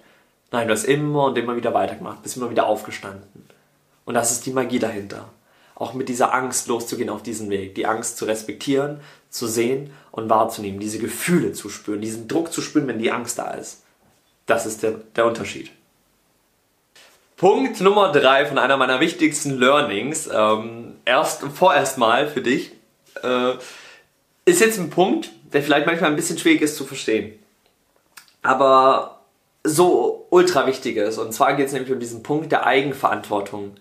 Nein, 0.50 0.68
du 0.68 0.74
hast 0.74 0.84
immer 0.84 1.24
und 1.26 1.38
immer 1.38 1.56
wieder 1.56 1.74
weitergemacht, 1.74 2.22
bist 2.22 2.36
immer 2.36 2.50
wieder 2.50 2.66
aufgestanden. 2.66 3.46
Und 4.04 4.14
das 4.14 4.32
ist 4.32 4.46
die 4.46 4.52
Magie 4.52 4.78
dahinter. 4.78 5.28
Auch 5.76 5.94
mit 5.94 6.08
dieser 6.08 6.34
Angst 6.34 6.66
loszugehen 6.66 7.08
auf 7.08 7.22
diesen 7.22 7.48
Weg. 7.48 7.74
Die 7.74 7.86
Angst 7.86 8.16
zu 8.16 8.24
respektieren, 8.24 9.00
zu 9.30 9.46
sehen 9.46 9.92
und 10.10 10.28
wahrzunehmen. 10.28 10.80
Diese 10.80 10.98
Gefühle 10.98 11.52
zu 11.52 11.70
spüren, 11.70 12.00
diesen 12.00 12.28
Druck 12.28 12.52
zu 12.52 12.60
spüren, 12.60 12.86
wenn 12.88 12.98
die 12.98 13.12
Angst 13.12 13.38
da 13.38 13.52
ist. 13.52 13.82
Das 14.46 14.66
ist 14.66 14.82
der, 14.82 14.92
der 15.14 15.26
Unterschied. 15.26 15.70
Punkt 17.36 17.80
Nummer 17.80 18.12
drei 18.12 18.44
von 18.44 18.58
einer 18.58 18.76
meiner 18.76 19.00
wichtigsten 19.00 19.58
Learnings, 19.58 20.28
ähm, 20.30 20.96
erst 21.06 21.42
vorerst 21.54 21.96
mal 21.96 22.28
für 22.28 22.42
dich, 22.42 22.72
äh, 23.22 23.52
ist 24.44 24.60
jetzt 24.60 24.78
ein 24.78 24.90
Punkt, 24.90 25.30
der 25.52 25.62
vielleicht 25.62 25.86
manchmal 25.86 26.10
ein 26.10 26.16
bisschen 26.16 26.36
schwierig 26.36 26.60
ist 26.60 26.76
zu 26.76 26.84
verstehen. 26.84 27.38
Aber 28.42 29.22
so 29.64 30.19
ultra 30.30 30.66
wichtig 30.66 30.96
ist. 30.96 31.18
Und 31.18 31.32
zwar 31.32 31.54
geht 31.54 31.66
es 31.66 31.72
nämlich 31.72 31.92
um 31.92 32.00
diesen 32.00 32.22
Punkt 32.22 32.50
der 32.50 32.66
Eigenverantwortung. 32.66 33.74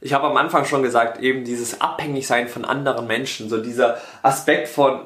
Ich 0.00 0.14
habe 0.14 0.28
am 0.28 0.36
Anfang 0.36 0.64
schon 0.64 0.82
gesagt, 0.82 1.20
eben 1.20 1.44
dieses 1.44 1.80
Abhängigsein 1.80 2.48
von 2.48 2.64
anderen 2.64 3.06
Menschen, 3.06 3.50
so 3.50 3.58
dieser 3.58 3.98
Aspekt 4.22 4.68
von, 4.68 5.00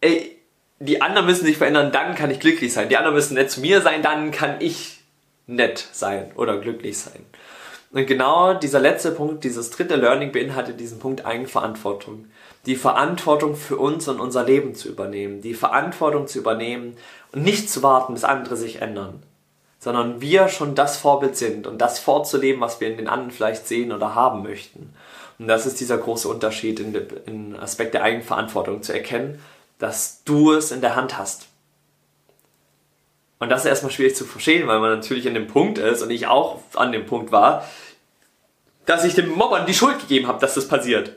ey, 0.00 0.36
die 0.78 1.02
anderen 1.02 1.26
müssen 1.26 1.44
sich 1.44 1.58
verändern, 1.58 1.92
dann 1.92 2.14
kann 2.14 2.30
ich 2.30 2.40
glücklich 2.40 2.72
sein. 2.72 2.88
Die 2.88 2.96
anderen 2.96 3.14
müssen 3.14 3.34
nett 3.34 3.50
zu 3.50 3.60
mir 3.60 3.82
sein, 3.82 4.00
dann 4.00 4.30
kann 4.30 4.56
ich 4.60 5.00
nett 5.46 5.86
sein 5.92 6.30
oder 6.36 6.58
glücklich 6.58 6.98
sein. 6.98 7.26
Und 7.90 8.06
genau 8.06 8.54
dieser 8.54 8.80
letzte 8.80 9.10
Punkt, 9.10 9.44
dieses 9.44 9.70
dritte 9.70 9.96
Learning 9.96 10.30
beinhaltet 10.30 10.78
diesen 10.78 10.98
Punkt 10.98 11.26
Eigenverantwortung. 11.26 12.26
Die 12.66 12.76
Verantwortung 12.76 13.56
für 13.56 13.76
uns 13.76 14.08
und 14.08 14.20
unser 14.20 14.44
Leben 14.44 14.74
zu 14.74 14.88
übernehmen. 14.88 15.40
Die 15.40 15.54
Verantwortung 15.54 16.26
zu 16.26 16.38
übernehmen 16.38 16.96
und 17.32 17.42
nicht 17.42 17.70
zu 17.70 17.82
warten, 17.82 18.14
bis 18.14 18.24
andere 18.24 18.56
sich 18.56 18.82
ändern 18.82 19.22
sondern 19.78 20.20
wir 20.20 20.48
schon 20.48 20.74
das 20.74 20.96
Vorbild 20.96 21.36
sind 21.36 21.66
und 21.66 21.78
das 21.78 21.98
vorzuleben, 21.98 22.60
was 22.60 22.80
wir 22.80 22.88
in 22.88 22.96
den 22.96 23.08
anderen 23.08 23.30
vielleicht 23.30 23.66
sehen 23.66 23.92
oder 23.92 24.14
haben 24.14 24.42
möchten. 24.42 24.94
Und 25.38 25.46
das 25.46 25.66
ist 25.66 25.80
dieser 25.80 25.98
große 25.98 26.28
Unterschied 26.28 26.80
in, 26.80 26.94
in 27.26 27.56
Aspekt 27.56 27.94
der 27.94 28.02
Eigenverantwortung 28.02 28.82
zu 28.82 28.92
erkennen, 28.92 29.40
dass 29.78 30.24
du 30.24 30.52
es 30.52 30.72
in 30.72 30.80
der 30.80 30.96
Hand 30.96 31.16
hast. 31.16 31.46
Und 33.38 33.50
das 33.50 33.60
ist 33.60 33.68
erstmal 33.68 33.92
schwierig 33.92 34.16
zu 34.16 34.24
verstehen, 34.24 34.66
weil 34.66 34.80
man 34.80 34.90
natürlich 34.90 35.28
an 35.28 35.34
dem 35.34 35.46
Punkt 35.46 35.78
ist 35.78 36.02
und 36.02 36.10
ich 36.10 36.26
auch 36.26 36.60
an 36.74 36.90
dem 36.90 37.06
Punkt 37.06 37.30
war, 37.30 37.64
dass 38.84 39.04
ich 39.04 39.14
den 39.14 39.28
Mobbern 39.28 39.66
die 39.66 39.74
Schuld 39.74 40.00
gegeben 40.00 40.26
habe, 40.26 40.40
dass 40.40 40.54
das 40.54 40.66
passiert. 40.66 41.12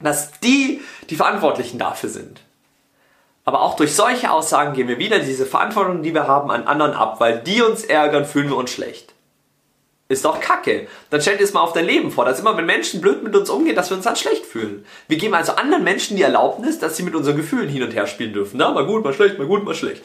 Dass 0.00 0.32
die 0.40 0.80
die 1.08 1.16
Verantwortlichen 1.16 1.78
dafür 1.78 2.08
sind. 2.08 2.40
Aber 3.44 3.62
auch 3.62 3.76
durch 3.76 3.94
solche 3.94 4.30
Aussagen 4.30 4.74
geben 4.74 4.88
wir 4.88 4.98
wieder 4.98 5.18
diese 5.18 5.46
Verantwortung, 5.46 6.02
die 6.02 6.14
wir 6.14 6.28
haben, 6.28 6.50
an 6.50 6.64
anderen 6.64 6.92
ab, 6.92 7.20
weil 7.20 7.40
die 7.40 7.62
uns 7.62 7.84
ärgern, 7.84 8.24
fühlen 8.24 8.48
wir 8.48 8.56
uns 8.56 8.70
schlecht. 8.70 9.14
Ist 10.08 10.24
doch 10.24 10.40
kacke. 10.40 10.88
Dann 11.10 11.20
stell 11.20 11.36
dir 11.36 11.44
das 11.44 11.52
mal 11.52 11.60
auf 11.60 11.72
dein 11.72 11.86
Leben 11.86 12.10
vor, 12.10 12.24
dass 12.24 12.40
immer, 12.40 12.56
wenn 12.56 12.66
Menschen 12.66 13.00
blöd 13.00 13.22
mit 13.22 13.36
uns 13.36 13.48
umgehen, 13.48 13.76
dass 13.76 13.90
wir 13.90 13.96
uns 13.96 14.04
dann 14.04 14.16
schlecht 14.16 14.44
fühlen. 14.44 14.84
Wir 15.06 15.18
geben 15.18 15.34
also 15.34 15.52
anderen 15.52 15.84
Menschen 15.84 16.16
die 16.16 16.24
Erlaubnis, 16.24 16.80
dass 16.80 16.96
sie 16.96 17.04
mit 17.04 17.14
unseren 17.14 17.36
Gefühlen 17.36 17.68
hin 17.68 17.84
und 17.84 17.94
her 17.94 18.08
spielen 18.08 18.32
dürfen. 18.32 18.56
Na, 18.56 18.72
mal 18.72 18.86
gut, 18.86 19.04
mal 19.04 19.14
schlecht, 19.14 19.38
mal 19.38 19.46
gut, 19.46 19.64
mal 19.64 19.74
schlecht. 19.74 20.02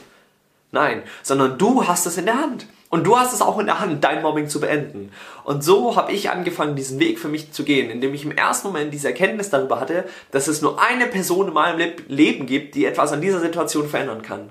Nein, 0.72 1.02
sondern 1.24 1.58
du 1.58 1.88
hast 1.88 2.06
es 2.06 2.18
in 2.18 2.26
der 2.26 2.40
Hand. 2.40 2.68
Und 2.96 3.04
du 3.04 3.20
hast 3.20 3.34
es 3.34 3.42
auch 3.42 3.60
in 3.60 3.66
der 3.66 3.82
Hand, 3.82 4.06
dein 4.06 4.22
Mobbing 4.22 4.48
zu 4.48 4.62
beenden. 4.62 5.12
Und 5.44 5.66
so 5.66 5.98
habe 5.98 6.14
ich 6.14 6.30
angefangen, 6.30 6.78
diesen 6.78 6.98
Weg 6.98 7.20
für 7.20 7.28
mich 7.28 7.52
zu 7.52 7.66
gehen, 7.66 7.90
indem 7.90 8.14
ich 8.14 8.24
im 8.24 8.32
ersten 8.32 8.70
Moment 8.70 8.94
diese 8.94 9.10
Erkenntnis 9.10 9.50
darüber 9.50 9.82
hatte, 9.82 10.06
dass 10.32 10.48
es 10.48 10.62
nur 10.62 10.82
eine 10.82 11.06
Person 11.06 11.50
in 11.50 11.54
meinem 11.54 11.92
Leben 12.08 12.46
gibt, 12.46 12.74
die 12.74 12.86
etwas 12.86 13.12
an 13.12 13.20
dieser 13.20 13.42
Situation 13.42 13.90
verändern 13.90 14.22
kann. 14.22 14.50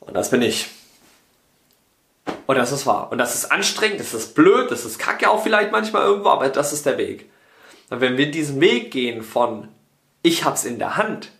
Und 0.00 0.14
das 0.14 0.30
bin 0.32 0.42
ich. 0.42 0.66
Und 2.48 2.56
das 2.56 2.72
ist 2.72 2.84
wahr. 2.84 3.12
Und 3.12 3.18
das 3.18 3.36
ist 3.36 3.52
anstrengend, 3.52 4.00
das 4.00 4.12
ist 4.12 4.34
blöd, 4.34 4.72
das 4.72 4.84
ist 4.84 4.98
kacke 4.98 5.30
auch 5.30 5.44
vielleicht 5.44 5.70
manchmal 5.70 6.02
irgendwo, 6.02 6.30
aber 6.30 6.48
das 6.48 6.72
ist 6.72 6.84
der 6.84 6.98
Weg. 6.98 7.30
Und 7.90 8.00
wenn 8.00 8.16
wir 8.16 8.28
diesen 8.28 8.60
Weg 8.60 8.90
gehen 8.90 9.22
von 9.22 9.68
ich 10.22 10.44
hab's 10.44 10.64
in 10.64 10.80
der 10.80 10.96
Hand, 10.96 11.30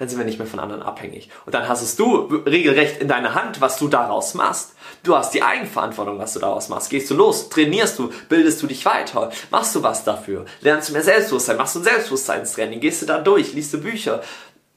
dann 0.00 0.08
sind 0.08 0.16
wir 0.16 0.24
nicht 0.24 0.38
mehr 0.38 0.48
von 0.48 0.60
anderen 0.60 0.82
abhängig. 0.82 1.28
Und 1.44 1.54
dann 1.54 1.68
hast 1.68 1.82
es 1.82 1.94
du 1.94 2.20
regelrecht 2.46 3.02
in 3.02 3.08
deiner 3.08 3.34
Hand, 3.34 3.60
was 3.60 3.78
du 3.78 3.86
daraus 3.86 4.32
machst. 4.32 4.72
Du 5.02 5.14
hast 5.14 5.34
die 5.34 5.42
Eigenverantwortung, 5.42 6.18
was 6.18 6.32
du 6.32 6.38
daraus 6.38 6.70
machst. 6.70 6.88
Gehst 6.88 7.10
du 7.10 7.14
los, 7.14 7.50
trainierst 7.50 7.98
du, 7.98 8.10
bildest 8.30 8.62
du 8.62 8.66
dich 8.66 8.86
weiter, 8.86 9.30
machst 9.50 9.74
du 9.74 9.82
was 9.82 10.02
dafür, 10.02 10.46
lernst 10.62 10.88
du 10.88 10.94
mehr 10.94 11.02
Selbstbewusstsein, 11.02 11.58
machst 11.58 11.74
du 11.74 11.80
ein 11.80 11.84
Selbstbewusstseinstraining, 11.84 12.80
gehst 12.80 13.02
du 13.02 13.06
da 13.06 13.18
durch, 13.18 13.52
liest 13.52 13.74
du 13.74 13.78
Bücher, 13.78 14.22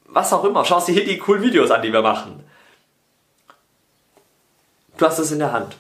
was 0.08 0.34
auch 0.34 0.44
immer, 0.44 0.66
schaust 0.66 0.90
dir 0.90 0.94
hier 0.94 1.06
die 1.06 1.20
coolen 1.20 1.42
Videos 1.42 1.72
an, 1.72 1.82
die 1.82 1.94
wir 1.94 2.02
machen. 2.02 2.44
Du 4.98 5.06
hast 5.06 5.20
es 5.20 5.32
in 5.32 5.40
der 5.40 5.54
Hand. 5.54 5.78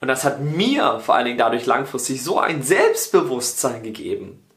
Und 0.00 0.06
das 0.06 0.22
hat 0.22 0.38
mir 0.38 1.00
vor 1.00 1.16
allen 1.16 1.24
Dingen 1.24 1.38
dadurch 1.38 1.66
langfristig 1.66 2.22
so 2.22 2.38
ein 2.38 2.62
Selbstbewusstsein 2.62 3.82
gegeben, 3.82 4.48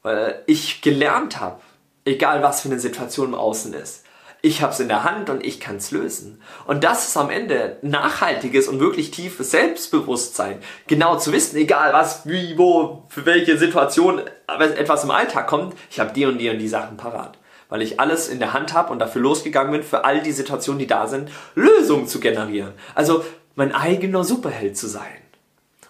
weil 0.00 0.42
ich 0.46 0.80
gelernt 0.80 1.38
habe, 1.38 1.60
Egal 2.04 2.42
was 2.42 2.62
für 2.62 2.68
eine 2.68 2.80
Situation 2.80 3.28
im 3.28 3.34
Außen 3.34 3.74
ist. 3.74 4.04
Ich 4.42 4.62
habe 4.62 4.72
es 4.72 4.80
in 4.80 4.88
der 4.88 5.04
Hand 5.04 5.28
und 5.28 5.44
ich 5.44 5.60
kann 5.60 5.76
es 5.76 5.90
lösen. 5.90 6.40
Und 6.66 6.82
das 6.82 7.08
ist 7.08 7.16
am 7.18 7.28
Ende 7.28 7.76
nachhaltiges 7.82 8.68
und 8.68 8.80
wirklich 8.80 9.10
tiefes 9.10 9.50
Selbstbewusstsein. 9.50 10.60
Genau 10.86 11.18
zu 11.18 11.32
wissen, 11.32 11.56
egal 11.58 11.92
was, 11.92 12.26
wie, 12.26 12.56
wo, 12.56 13.04
für 13.08 13.26
welche 13.26 13.58
Situation 13.58 14.22
etwas 14.48 15.04
im 15.04 15.10
Alltag 15.10 15.46
kommt, 15.46 15.76
ich 15.90 16.00
habe 16.00 16.12
die 16.14 16.24
und 16.24 16.38
die 16.38 16.48
und 16.48 16.58
die 16.58 16.68
Sachen 16.68 16.96
parat. 16.96 17.36
Weil 17.68 17.82
ich 17.82 18.00
alles 18.00 18.28
in 18.28 18.38
der 18.38 18.54
Hand 18.54 18.72
habe 18.72 18.92
und 18.92 18.98
dafür 18.98 19.20
losgegangen 19.20 19.72
bin, 19.72 19.82
für 19.82 20.04
all 20.04 20.22
die 20.22 20.32
Situationen, 20.32 20.78
die 20.78 20.86
da 20.86 21.06
sind, 21.06 21.30
Lösungen 21.54 22.06
zu 22.06 22.18
generieren. 22.18 22.72
Also 22.94 23.22
mein 23.56 23.74
eigener 23.74 24.24
Superheld 24.24 24.76
zu 24.76 24.86
sein. 24.86 25.20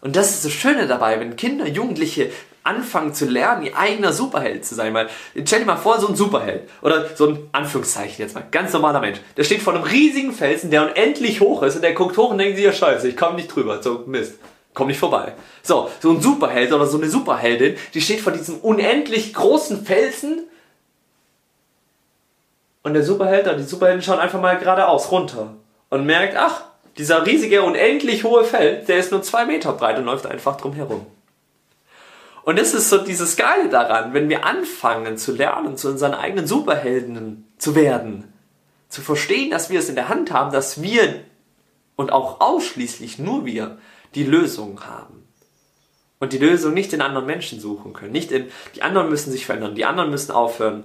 Und 0.00 0.16
das 0.16 0.30
ist 0.30 0.44
das 0.44 0.52
Schöne 0.52 0.88
dabei, 0.88 1.20
wenn 1.20 1.36
Kinder, 1.36 1.68
Jugendliche 1.68 2.30
anfangen 2.62 3.14
zu 3.14 3.26
lernen, 3.26 3.64
ihr 3.64 3.76
eigener 3.76 4.12
Superheld 4.12 4.64
zu 4.64 4.74
sein. 4.74 4.94
Weil, 4.94 5.08
stell 5.44 5.60
dir 5.60 5.66
mal 5.66 5.76
vor, 5.76 6.00
so 6.00 6.08
ein 6.08 6.16
Superheld 6.16 6.68
oder 6.82 7.06
so 7.14 7.28
ein 7.28 7.48
Anführungszeichen 7.52 8.16
jetzt 8.18 8.34
mal, 8.34 8.44
ganz 8.50 8.72
normaler 8.72 9.00
Mensch, 9.00 9.18
der 9.36 9.44
steht 9.44 9.62
vor 9.62 9.74
einem 9.74 9.84
riesigen 9.84 10.32
Felsen, 10.32 10.70
der 10.70 10.90
unendlich 10.90 11.40
hoch 11.40 11.62
ist 11.62 11.76
und 11.76 11.82
der 11.82 11.94
guckt 11.94 12.16
hoch 12.16 12.30
und 12.30 12.38
denkt 12.38 12.56
sich, 12.56 12.64
ja 12.64 12.72
scheiße, 12.72 13.08
ich 13.08 13.16
komme 13.16 13.36
nicht 13.36 13.54
drüber, 13.54 13.82
so 13.82 14.04
Mist. 14.06 14.38
Komm 14.72 14.86
nicht 14.86 15.00
vorbei. 15.00 15.32
So, 15.62 15.90
so 16.00 16.10
ein 16.12 16.20
Superheld 16.20 16.72
oder 16.72 16.86
so 16.86 16.96
eine 16.96 17.08
Superheldin, 17.08 17.76
die 17.92 18.00
steht 18.00 18.20
vor 18.20 18.32
diesem 18.32 18.58
unendlich 18.58 19.34
großen 19.34 19.84
Felsen 19.84 20.44
und 22.82 22.94
der 22.94 23.02
Superheld 23.02 23.46
oder 23.46 23.56
die 23.56 23.64
Superheldin 23.64 24.02
schaut 24.02 24.20
einfach 24.20 24.40
mal 24.40 24.58
geradeaus 24.58 25.10
runter 25.10 25.54
und 25.90 26.06
merkt, 26.06 26.36
ach, 26.36 26.62
dieser 26.96 27.26
riesige, 27.26 27.62
unendlich 27.62 28.24
hohe 28.24 28.44
Feld, 28.44 28.88
der 28.88 28.98
ist 28.98 29.12
nur 29.12 29.22
zwei 29.22 29.44
Meter 29.44 29.72
breit 29.72 29.98
und 29.98 30.04
läuft 30.04 30.26
einfach 30.26 30.56
drum 30.56 30.72
herum. 30.72 31.06
Und 32.42 32.58
das 32.58 32.74
ist 32.74 32.88
so 32.88 32.98
dieses 32.98 33.36
Geile 33.36 33.68
daran, 33.68 34.14
wenn 34.14 34.28
wir 34.28 34.44
anfangen 34.44 35.18
zu 35.18 35.32
lernen, 35.32 35.76
zu 35.76 35.88
unseren 35.88 36.14
eigenen 36.14 36.46
Superhelden 36.46 37.52
zu 37.58 37.74
werden, 37.74 38.32
zu 38.88 39.02
verstehen, 39.02 39.50
dass 39.50 39.70
wir 39.70 39.78
es 39.78 39.88
in 39.88 39.94
der 39.94 40.08
Hand 40.08 40.30
haben, 40.30 40.52
dass 40.52 40.82
wir 40.82 41.22
und 41.96 42.12
auch 42.12 42.40
ausschließlich 42.40 43.18
nur 43.18 43.44
wir 43.44 43.78
die 44.14 44.24
Lösung 44.24 44.80
haben. 44.84 45.28
Und 46.18 46.32
die 46.32 46.38
Lösung 46.38 46.74
nicht 46.74 46.92
in 46.92 47.00
anderen 47.00 47.26
Menschen 47.26 47.60
suchen 47.60 47.92
können. 47.92 48.12
Nicht 48.12 48.30
in, 48.30 48.48
die 48.74 48.82
anderen 48.82 49.08
müssen 49.08 49.32
sich 49.32 49.46
verändern, 49.46 49.74
die 49.74 49.86
anderen 49.86 50.10
müssen 50.10 50.32
aufhören, 50.32 50.84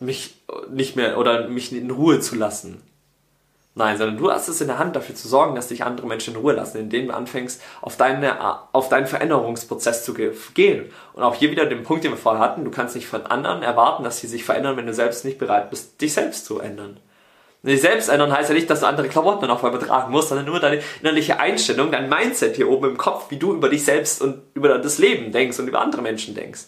mich 0.00 0.42
nicht 0.70 0.96
mehr 0.96 1.18
oder 1.18 1.48
mich 1.48 1.72
in 1.72 1.90
Ruhe 1.90 2.20
zu 2.20 2.36
lassen. 2.36 2.82
Nein, 3.78 3.98
sondern 3.98 4.16
du 4.16 4.32
hast 4.32 4.48
es 4.48 4.62
in 4.62 4.68
der 4.68 4.78
Hand, 4.78 4.96
dafür 4.96 5.14
zu 5.14 5.28
sorgen, 5.28 5.54
dass 5.54 5.68
dich 5.68 5.84
andere 5.84 6.06
Menschen 6.06 6.32
in 6.32 6.40
Ruhe 6.40 6.54
lassen, 6.54 6.78
indem 6.78 7.08
du 7.08 7.14
anfängst, 7.14 7.60
auf, 7.82 7.98
deine, 7.98 8.34
auf 8.72 8.88
deinen 8.88 9.06
Veränderungsprozess 9.06 10.02
zu 10.02 10.14
gehen. 10.14 10.86
Und 11.12 11.22
auch 11.22 11.34
hier 11.34 11.50
wieder 11.50 11.66
den 11.66 11.82
Punkt, 11.82 12.02
den 12.02 12.12
wir 12.12 12.16
vorher 12.16 12.40
hatten, 12.40 12.64
du 12.64 12.70
kannst 12.70 12.94
nicht 12.94 13.06
von 13.06 13.26
anderen 13.26 13.62
erwarten, 13.62 14.02
dass 14.02 14.18
sie 14.18 14.28
sich 14.28 14.44
verändern, 14.44 14.78
wenn 14.78 14.86
du 14.86 14.94
selbst 14.94 15.26
nicht 15.26 15.36
bereit 15.36 15.68
bist, 15.68 16.00
dich 16.00 16.14
selbst 16.14 16.46
zu 16.46 16.58
ändern. 16.58 17.00
Und 17.62 17.68
dich 17.68 17.82
selbst 17.82 18.08
ändern 18.08 18.32
heißt 18.32 18.48
ja 18.48 18.54
nicht, 18.54 18.70
dass 18.70 18.80
du 18.80 18.86
andere 18.86 19.10
Klamotten 19.10 19.42
dann 19.42 19.50
auf 19.50 19.62
einmal 19.62 19.82
tragen 19.82 20.10
musst, 20.10 20.30
sondern 20.30 20.46
nur 20.46 20.58
deine 20.58 20.80
innerliche 21.02 21.38
Einstellung, 21.38 21.90
dein 21.90 22.08
Mindset 22.08 22.56
hier 22.56 22.70
oben 22.70 22.92
im 22.92 22.96
Kopf, 22.96 23.30
wie 23.30 23.36
du 23.36 23.52
über 23.52 23.68
dich 23.68 23.84
selbst 23.84 24.22
und 24.22 24.40
über 24.54 24.78
das 24.78 24.96
Leben 24.96 25.32
denkst 25.32 25.58
und 25.58 25.68
über 25.68 25.82
andere 25.82 26.00
Menschen 26.00 26.34
denkst 26.34 26.62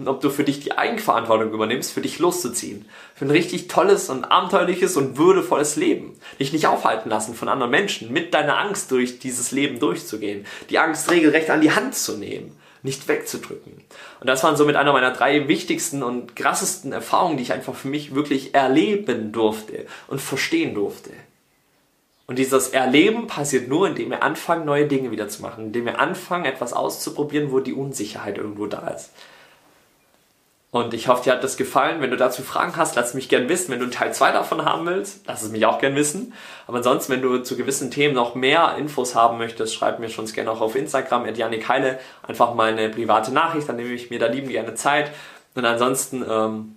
und 0.00 0.08
ob 0.08 0.22
du 0.22 0.30
für 0.30 0.44
dich 0.44 0.60
die 0.60 0.78
Eigenverantwortung 0.78 1.52
übernimmst, 1.52 1.92
für 1.92 2.00
dich 2.00 2.18
loszuziehen. 2.18 2.86
Für 3.14 3.26
ein 3.26 3.30
richtig 3.30 3.68
tolles 3.68 4.08
und 4.08 4.24
abenteuerliches 4.24 4.96
und 4.96 5.18
würdevolles 5.18 5.76
Leben. 5.76 6.18
Dich 6.38 6.54
nicht 6.54 6.66
aufhalten 6.66 7.10
lassen 7.10 7.34
von 7.34 7.50
anderen 7.50 7.70
Menschen, 7.70 8.10
mit 8.10 8.32
deiner 8.32 8.58
Angst 8.58 8.90
durch 8.90 9.18
dieses 9.18 9.50
Leben 9.52 9.78
durchzugehen. 9.78 10.46
Die 10.70 10.78
Angst 10.78 11.10
regelrecht 11.10 11.50
an 11.50 11.60
die 11.60 11.72
Hand 11.72 11.94
zu 11.94 12.16
nehmen, 12.16 12.56
nicht 12.82 13.08
wegzudrücken. 13.08 13.84
Und 14.20 14.26
das 14.26 14.42
waren 14.42 14.56
somit 14.56 14.76
einer 14.76 14.94
meiner 14.94 15.10
drei 15.10 15.48
wichtigsten 15.48 16.02
und 16.02 16.34
krassesten 16.34 16.92
Erfahrungen, 16.92 17.36
die 17.36 17.42
ich 17.42 17.52
einfach 17.52 17.74
für 17.74 17.88
mich 17.88 18.14
wirklich 18.14 18.54
erleben 18.54 19.32
durfte 19.32 19.84
und 20.08 20.22
verstehen 20.22 20.74
durfte. 20.74 21.10
Und 22.26 22.38
dieses 22.38 22.68
Erleben 22.68 23.26
passiert 23.26 23.68
nur, 23.68 23.86
indem 23.86 24.10
wir 24.10 24.22
anfangen, 24.22 24.64
neue 24.64 24.86
Dinge 24.86 25.10
wieder 25.10 25.28
zu 25.28 25.42
machen, 25.42 25.66
indem 25.66 25.84
wir 25.84 26.00
anfangen, 26.00 26.46
etwas 26.46 26.72
auszuprobieren, 26.72 27.52
wo 27.52 27.60
die 27.60 27.74
Unsicherheit 27.74 28.38
irgendwo 28.38 28.66
da 28.66 28.88
ist. 28.88 29.10
Und 30.72 30.94
ich 30.94 31.08
hoffe, 31.08 31.24
dir 31.24 31.32
hat 31.32 31.42
das 31.42 31.56
gefallen. 31.56 32.00
Wenn 32.00 32.12
du 32.12 32.16
dazu 32.16 32.42
Fragen 32.42 32.76
hast, 32.76 32.94
lass 32.94 33.14
mich 33.14 33.28
gern 33.28 33.48
wissen. 33.48 33.72
Wenn 33.72 33.80
du 33.80 33.86
einen 33.86 33.92
Teil 33.92 34.14
2 34.14 34.30
davon 34.30 34.64
haben 34.64 34.86
willst, 34.86 35.22
lass 35.26 35.42
es 35.42 35.50
mich 35.50 35.66
auch 35.66 35.80
gern 35.80 35.96
wissen. 35.96 36.32
Aber 36.68 36.76
ansonsten, 36.76 37.12
wenn 37.12 37.22
du 37.22 37.38
zu 37.38 37.56
gewissen 37.56 37.90
Themen 37.90 38.14
noch 38.14 38.36
mehr 38.36 38.76
Infos 38.78 39.16
haben 39.16 39.38
möchtest, 39.38 39.74
schreib 39.74 39.98
mir 39.98 40.08
schon 40.08 40.26
gerne 40.26 40.50
auch 40.50 40.60
auf 40.60 40.76
Instagram, 40.76 41.26
Janik 41.34 41.68
Heile, 41.68 41.98
einfach 42.22 42.54
mal 42.54 42.70
eine 42.70 42.88
private 42.88 43.32
Nachricht, 43.32 43.68
dann 43.68 43.76
nehme 43.76 43.92
ich 43.92 44.10
mir 44.10 44.20
da 44.20 44.26
lieben 44.26 44.48
gerne 44.48 44.74
Zeit. 44.74 45.10
Und 45.56 45.64
ansonsten, 45.64 46.24
ähm, 46.28 46.76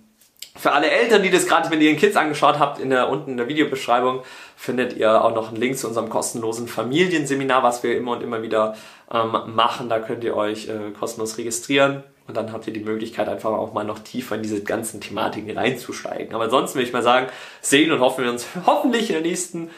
für 0.56 0.72
alle 0.72 0.90
Eltern, 0.90 1.22
die 1.22 1.30
das 1.30 1.46
gerade 1.46 1.68
mit 1.68 1.80
ihren 1.80 1.96
Kids 1.96 2.16
angeschaut 2.16 2.58
habt, 2.58 2.80
in 2.80 2.90
der, 2.90 3.08
unten 3.08 3.32
in 3.32 3.36
der 3.36 3.48
Videobeschreibung 3.48 4.22
findet 4.56 4.96
ihr 4.96 5.22
auch 5.24 5.34
noch 5.34 5.48
einen 5.48 5.56
Link 5.56 5.78
zu 5.78 5.86
unserem 5.86 6.08
kostenlosen 6.08 6.66
Familienseminar, 6.66 7.62
was 7.62 7.82
wir 7.84 7.96
immer 7.96 8.12
und 8.12 8.22
immer 8.22 8.42
wieder 8.42 8.74
ähm, 9.12 9.36
machen. 9.54 9.88
Da 9.88 10.00
könnt 10.00 10.24
ihr 10.24 10.36
euch 10.36 10.68
äh, 10.68 10.90
kostenlos 10.98 11.38
registrieren. 11.38 12.02
Und 12.26 12.36
dann 12.36 12.52
habt 12.52 12.66
ihr 12.66 12.72
die 12.72 12.80
Möglichkeit, 12.80 13.28
einfach 13.28 13.50
auch 13.50 13.74
mal 13.74 13.84
noch 13.84 13.98
tiefer 13.98 14.36
in 14.36 14.42
diese 14.42 14.62
ganzen 14.62 15.00
Thematiken 15.00 15.56
reinzusteigen. 15.56 16.34
Aber 16.34 16.44
ansonsten 16.44 16.78
will 16.78 16.86
ich 16.86 16.92
mal 16.92 17.02
sagen, 17.02 17.28
sehen 17.60 17.92
und 17.92 18.00
hoffen 18.00 18.24
wir 18.24 18.30
uns 18.30 18.46
hoffentlich 18.66 19.10
in 19.10 19.14
der 19.14 19.22
nächsten 19.22 19.70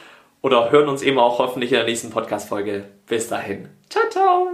oder 0.43 0.71
hören 0.71 0.89
uns 0.89 1.03
eben 1.03 1.19
auch 1.19 1.39
hoffentlich 1.39 1.73
in 1.73 1.79
der 1.79 1.87
nächsten 1.87 2.11
Podcast-Folge. 2.11 2.85
Bis 3.07 3.29
dahin. 3.29 3.69
Ciao, 3.89 4.09
ciao. 4.11 4.49